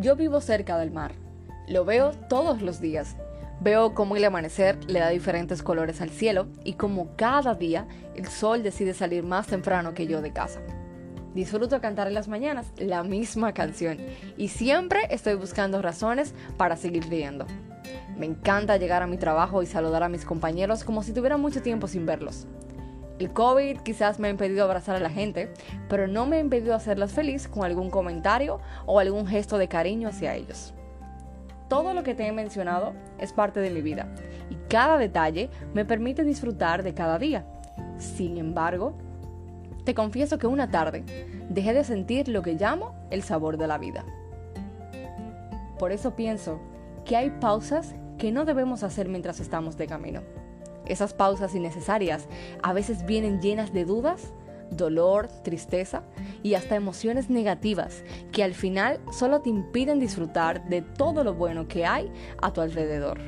Yo 0.00 0.16
vivo 0.16 0.40
cerca 0.40 0.78
del 0.78 0.90
mar. 0.90 1.12
Lo 1.68 1.84
veo 1.84 2.12
todos 2.12 2.62
los 2.62 2.80
días. 2.80 3.16
Veo 3.60 3.92
cómo 3.92 4.16
el 4.16 4.24
amanecer 4.24 4.82
le 4.86 4.98
da 4.98 5.10
diferentes 5.10 5.62
colores 5.62 6.00
al 6.00 6.08
cielo 6.08 6.46
y 6.64 6.72
cómo 6.72 7.14
cada 7.16 7.54
día 7.54 7.86
el 8.14 8.26
sol 8.26 8.62
decide 8.62 8.94
salir 8.94 9.24
más 9.24 9.48
temprano 9.48 9.92
que 9.92 10.06
yo 10.06 10.22
de 10.22 10.32
casa. 10.32 10.62
Disfruto 11.34 11.82
cantar 11.82 12.06
en 12.06 12.14
las 12.14 12.28
mañanas 12.28 12.72
la 12.78 13.04
misma 13.04 13.52
canción 13.52 13.98
y 14.38 14.48
siempre 14.48 15.00
estoy 15.10 15.34
buscando 15.34 15.82
razones 15.82 16.34
para 16.56 16.78
seguir 16.78 17.06
riendo. 17.10 17.46
Me 18.16 18.24
encanta 18.24 18.78
llegar 18.78 19.02
a 19.02 19.06
mi 19.06 19.18
trabajo 19.18 19.62
y 19.62 19.66
saludar 19.66 20.02
a 20.02 20.08
mis 20.08 20.24
compañeros 20.24 20.82
como 20.82 21.02
si 21.02 21.12
tuviera 21.12 21.36
mucho 21.36 21.60
tiempo 21.60 21.88
sin 21.88 22.06
verlos. 22.06 22.46
El 23.20 23.34
COVID 23.34 23.80
quizás 23.80 24.18
me 24.18 24.28
ha 24.28 24.30
impedido 24.30 24.64
abrazar 24.64 24.96
a 24.96 25.00
la 25.00 25.10
gente, 25.10 25.52
pero 25.90 26.08
no 26.08 26.24
me 26.24 26.36
ha 26.36 26.40
impedido 26.40 26.74
hacerlas 26.74 27.12
feliz 27.12 27.48
con 27.48 27.64
algún 27.66 27.90
comentario 27.90 28.60
o 28.86 28.98
algún 28.98 29.26
gesto 29.26 29.58
de 29.58 29.68
cariño 29.68 30.08
hacia 30.08 30.34
ellos. 30.34 30.72
Todo 31.68 31.92
lo 31.92 32.02
que 32.02 32.14
te 32.14 32.26
he 32.26 32.32
mencionado 32.32 32.94
es 33.18 33.34
parte 33.34 33.60
de 33.60 33.68
mi 33.68 33.82
vida 33.82 34.08
y 34.48 34.54
cada 34.70 34.96
detalle 34.96 35.50
me 35.74 35.84
permite 35.84 36.24
disfrutar 36.24 36.82
de 36.82 36.94
cada 36.94 37.18
día. 37.18 37.44
Sin 37.98 38.38
embargo, 38.38 38.94
te 39.84 39.92
confieso 39.92 40.38
que 40.38 40.46
una 40.46 40.70
tarde 40.70 41.04
dejé 41.50 41.74
de 41.74 41.84
sentir 41.84 42.26
lo 42.26 42.40
que 42.40 42.54
llamo 42.54 42.94
el 43.10 43.22
sabor 43.22 43.58
de 43.58 43.66
la 43.66 43.76
vida. 43.76 44.02
Por 45.78 45.92
eso 45.92 46.16
pienso 46.16 46.58
que 47.04 47.16
hay 47.16 47.28
pausas 47.28 47.94
que 48.16 48.32
no 48.32 48.46
debemos 48.46 48.82
hacer 48.82 49.10
mientras 49.10 49.40
estamos 49.40 49.76
de 49.76 49.86
camino. 49.86 50.22
Esas 50.86 51.14
pausas 51.14 51.54
innecesarias 51.54 52.26
a 52.62 52.72
veces 52.72 53.06
vienen 53.06 53.40
llenas 53.40 53.72
de 53.72 53.84
dudas, 53.84 54.32
dolor, 54.70 55.28
tristeza 55.42 56.02
y 56.42 56.54
hasta 56.54 56.76
emociones 56.76 57.28
negativas 57.30 58.02
que 58.32 58.44
al 58.44 58.54
final 58.54 59.00
solo 59.12 59.40
te 59.40 59.50
impiden 59.50 60.00
disfrutar 60.00 60.68
de 60.68 60.82
todo 60.82 61.24
lo 61.24 61.34
bueno 61.34 61.68
que 61.68 61.86
hay 61.86 62.10
a 62.40 62.52
tu 62.52 62.60
alrededor. 62.60 63.20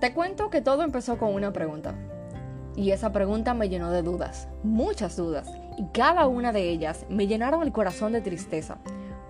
Te 0.00 0.14
cuento 0.14 0.48
que 0.48 0.60
todo 0.60 0.82
empezó 0.82 1.18
con 1.18 1.34
una 1.34 1.52
pregunta. 1.52 1.94
Y 2.76 2.92
esa 2.92 3.10
pregunta 3.10 3.54
me 3.54 3.68
llenó 3.68 3.90
de 3.90 4.02
dudas, 4.02 4.46
muchas 4.62 5.16
dudas, 5.16 5.50
y 5.76 5.86
cada 5.86 6.28
una 6.28 6.52
de 6.52 6.68
ellas 6.68 7.04
me 7.08 7.26
llenaron 7.26 7.64
el 7.64 7.72
corazón 7.72 8.12
de 8.12 8.20
tristeza, 8.20 8.78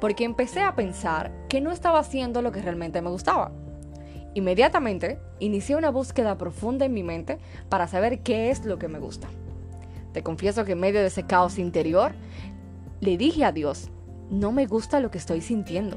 porque 0.00 0.24
empecé 0.24 0.60
a 0.60 0.74
pensar 0.74 1.32
que 1.48 1.62
no 1.62 1.72
estaba 1.72 2.00
haciendo 2.00 2.42
lo 2.42 2.52
que 2.52 2.60
realmente 2.60 3.00
me 3.00 3.08
gustaba. 3.08 3.50
Inmediatamente 4.34 5.18
inicié 5.38 5.76
una 5.76 5.90
búsqueda 5.90 6.38
profunda 6.38 6.84
en 6.84 6.94
mi 6.94 7.02
mente 7.02 7.38
para 7.68 7.88
saber 7.88 8.20
qué 8.20 8.50
es 8.50 8.64
lo 8.64 8.78
que 8.78 8.88
me 8.88 8.98
gusta. 8.98 9.28
Te 10.12 10.22
confieso 10.22 10.64
que 10.64 10.72
en 10.72 10.80
medio 10.80 11.00
de 11.00 11.06
ese 11.06 11.26
caos 11.26 11.58
interior, 11.58 12.12
le 13.00 13.16
dije 13.16 13.44
a 13.44 13.52
Dios, 13.52 13.90
no 14.30 14.52
me 14.52 14.66
gusta 14.66 15.00
lo 15.00 15.10
que 15.10 15.18
estoy 15.18 15.40
sintiendo. 15.40 15.96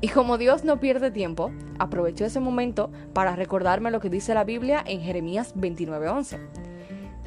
Y 0.00 0.08
como 0.08 0.38
Dios 0.38 0.64
no 0.64 0.80
pierde 0.80 1.10
tiempo, 1.10 1.52
aprovechó 1.78 2.24
ese 2.24 2.40
momento 2.40 2.90
para 3.12 3.36
recordarme 3.36 3.90
lo 3.90 4.00
que 4.00 4.08
dice 4.08 4.34
la 4.34 4.44
Biblia 4.44 4.82
en 4.86 5.00
Jeremías 5.00 5.54
29:11 5.56 6.38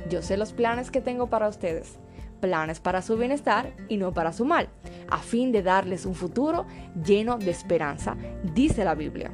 yo 0.09 0.21
sé 0.21 0.38
los 0.38 0.53
planes 0.53 0.91
que 0.91 1.01
tengo 1.01 1.27
para 1.27 1.47
ustedes, 1.47 1.97
planes 2.39 2.79
para 2.79 3.01
su 3.01 3.17
bienestar 3.17 3.73
y 3.89 3.97
no 3.97 4.13
para 4.13 4.33
su 4.33 4.45
mal, 4.45 4.69
a 5.09 5.17
fin 5.19 5.51
de 5.51 5.63
darles 5.63 6.05
un 6.05 6.15
futuro 6.15 6.65
lleno 7.05 7.38
de 7.38 7.51
esperanza, 7.51 8.15
dice 8.53 8.83
la 8.83 8.95
Biblia. 8.95 9.31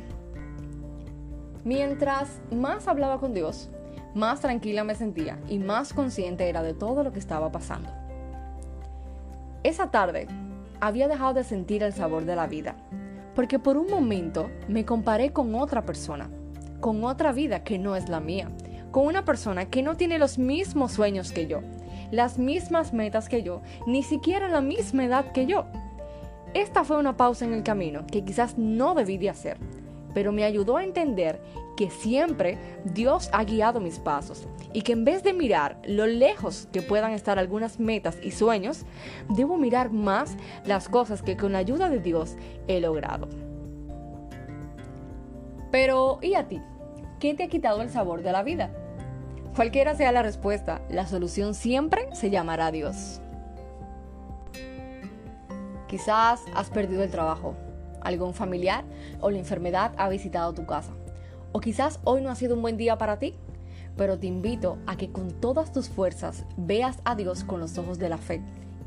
Mientras 1.66 2.40
más 2.52 2.88
hablaba 2.88 3.20
con 3.20 3.34
Dios, 3.34 3.70
más 4.14 4.40
tranquila 4.40 4.84
me 4.84 4.96
sentía 4.96 5.38
y 5.48 5.60
más 5.60 5.94
consciente 5.94 6.48
era 6.48 6.64
de 6.64 6.74
todo 6.74 7.04
lo 7.04 7.12
que 7.12 7.20
estaba 7.20 7.52
pasando. 7.52 7.90
Esa 9.64 9.92
tarde 9.92 10.28
había 10.80 11.10
dejado 11.10 11.34
de 11.34 11.44
sentir 11.44 11.84
el 11.84 11.94
sabor 11.94 12.26
de 12.26 12.36
la 12.36 12.48
vida, 12.48 12.76
porque 13.36 13.60
por 13.60 13.78
un 13.78 13.88
momento 13.88 14.50
me 14.68 14.86
comparé 14.86 15.32
con 15.32 15.54
otra 15.54 15.86
persona, 15.86 16.30
con 16.80 17.04
otra 17.04 17.34
vida 17.34 17.64
que 17.64 17.78
no 17.78 17.98
es 17.98 18.08
la 18.08 18.22
mía, 18.22 18.50
con 18.92 19.06
una 19.06 19.26
persona 19.26 19.66
que 19.66 19.84
no 19.84 19.98
tiene 19.98 20.18
los 20.18 20.38
mismos 20.40 20.94
sueños 20.94 21.34
que 21.34 21.48
yo, 21.48 21.60
las 22.10 22.40
mismas 22.40 22.94
metas 22.94 23.28
que 23.28 23.44
yo, 23.44 23.62
ni 23.86 24.02
siquiera 24.02 24.48
la 24.48 24.62
misma 24.62 25.06
edad 25.06 25.32
que 25.34 25.46
yo. 25.46 25.66
Esta 26.54 26.84
fue 26.84 26.98
una 26.98 27.18
pausa 27.18 27.46
en 27.46 27.54
el 27.54 27.64
camino 27.64 28.08
que 28.08 28.24
quizás 28.24 28.58
no 28.58 28.96
debí 28.96 29.18
de 29.18 29.30
hacer, 29.30 29.58
pero 30.14 30.32
me 30.32 30.44
ayudó 30.44 30.78
a 30.78 30.84
entender 30.84 31.42
que 31.78 31.90
siempre 31.90 32.58
Dios 32.84 33.30
ha 33.32 33.44
guiado 33.44 33.80
mis 33.80 34.00
pasos 34.00 34.48
y 34.74 34.82
que 34.82 34.92
en 34.92 35.06
vez 35.06 35.24
de 35.24 35.34
mirar 35.34 35.80
lo 35.86 36.08
lejos 36.08 36.68
que 36.72 36.82
puedan 36.82 37.12
estar 37.14 37.40
algunas 37.40 37.80
metas 37.80 38.18
y 38.22 38.32
sueños, 38.32 38.86
debo 39.30 39.58
mirar 39.58 39.92
más 39.92 40.36
las 40.66 40.90
cosas 40.90 41.22
que 41.22 41.38
con 41.38 41.54
la 41.54 41.60
ayuda 41.60 41.90
de 41.90 42.00
Dios 42.00 42.36
he 42.68 42.82
logrado. 42.82 43.30
Pero, 45.72 46.20
¿y 46.22 46.34
a 46.34 46.48
ti? 46.48 46.62
¿Qué 47.20 47.34
te 47.34 47.44
ha 47.44 47.48
quitado 47.48 47.82
el 47.82 47.90
sabor 47.90 48.24
de 48.24 48.32
la 48.32 48.44
vida? 48.44 48.72
Cualquiera 49.56 49.96
sea 49.96 50.12
la 50.12 50.24
respuesta, 50.24 50.82
la 50.90 51.08
solución 51.08 51.54
siempre 51.54 52.08
se 52.14 52.30
llamará 52.30 52.72
Dios. 52.72 53.22
Quizás 55.88 56.44
has 56.54 56.70
perdido 56.70 57.04
el 57.04 57.10
trabajo, 57.10 57.56
algún 58.10 58.34
familiar 58.34 58.84
o 59.22 59.30
la 59.32 59.38
enfermedad 59.38 59.94
ha 59.98 60.10
visitado 60.10 60.54
tu 60.54 60.66
casa. 60.66 60.92
O 61.52 61.60
quizás 61.60 62.00
hoy 62.04 62.22
no 62.22 62.30
ha 62.30 62.36
sido 62.36 62.56
un 62.56 62.62
buen 62.62 62.78
día 62.78 62.98
para 62.98 63.18
ti, 63.18 63.36
pero 63.96 64.20
te 64.20 64.28
invito 64.28 64.78
a 64.86 64.98
que 64.98 65.12
con 65.12 65.32
todas 65.32 65.72
tus 65.72 65.90
fuerzas 65.90 66.46
veas 66.58 67.00
a 67.06 67.16
Dios 67.16 67.44
con 67.44 67.60
los 67.60 67.78
ojos 67.78 67.98
de 67.98 68.10
la 68.10 68.18
fe. 68.18 68.42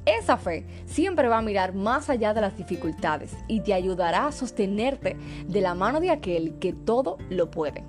Esa 0.04 0.36
fe 0.36 0.66
siempre 0.86 1.28
va 1.28 1.38
a 1.38 1.42
mirar 1.42 1.74
más 1.74 2.10
allá 2.10 2.34
de 2.34 2.40
las 2.40 2.56
dificultades 2.56 3.36
y 3.48 3.60
te 3.60 3.72
ayudará 3.72 4.26
a 4.26 4.32
sostenerte 4.32 5.16
de 5.46 5.60
la 5.60 5.74
mano 5.74 6.00
de 6.00 6.10
aquel 6.10 6.58
que 6.58 6.72
todo 6.72 7.18
lo 7.30 7.50
puede 7.50 7.84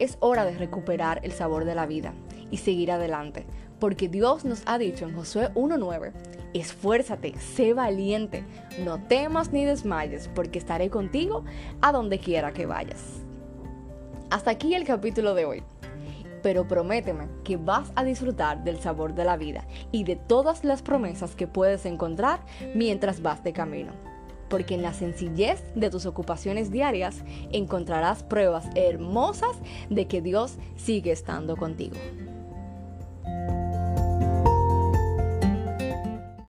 es 0.00 0.16
hora 0.20 0.44
de 0.44 0.56
recuperar 0.56 1.20
el 1.22 1.30
sabor 1.30 1.64
de 1.64 1.76
la 1.76 1.86
vida 1.86 2.12
y 2.50 2.58
seguir 2.58 2.90
adelante, 2.92 3.46
porque 3.78 4.08
Dios 4.08 4.44
nos 4.44 4.62
ha 4.66 4.78
dicho 4.78 5.06
en 5.06 5.14
Josué 5.14 5.50
1.9, 5.54 6.12
esfuérzate, 6.54 7.36
sé 7.38 7.74
valiente, 7.74 8.44
no 8.84 9.02
temas 9.04 9.52
ni 9.52 9.64
desmayes, 9.64 10.28
porque 10.34 10.58
estaré 10.58 10.90
contigo 10.90 11.44
a 11.80 11.92
donde 11.92 12.18
quiera 12.18 12.52
que 12.52 12.66
vayas. 12.66 13.22
Hasta 14.30 14.52
aquí 14.52 14.74
el 14.74 14.84
capítulo 14.84 15.34
de 15.34 15.44
hoy. 15.44 15.62
Pero 16.42 16.66
prométeme 16.66 17.28
que 17.44 17.58
vas 17.58 17.92
a 17.96 18.04
disfrutar 18.04 18.64
del 18.64 18.78
sabor 18.80 19.14
de 19.14 19.24
la 19.24 19.36
vida 19.36 19.66
y 19.92 20.04
de 20.04 20.16
todas 20.16 20.64
las 20.64 20.80
promesas 20.80 21.34
que 21.34 21.46
puedes 21.46 21.84
encontrar 21.84 22.40
mientras 22.74 23.20
vas 23.20 23.44
de 23.44 23.52
camino 23.52 23.92
porque 24.48 24.74
en 24.74 24.82
la 24.82 24.92
sencillez 24.92 25.62
de 25.74 25.88
tus 25.88 26.04
ocupaciones 26.04 26.70
diarias 26.70 27.22
encontrarás 27.52 28.24
pruebas 28.24 28.66
hermosas 28.74 29.56
de 29.88 30.08
que 30.08 30.20
Dios 30.20 30.56
sigue 30.76 31.12
estando 31.12 31.56
contigo. 31.56 31.96